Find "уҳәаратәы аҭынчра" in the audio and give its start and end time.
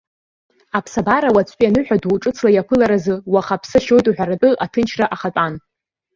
4.09-5.05